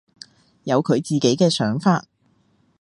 [0.63, 2.05] 有佢自己嘅想法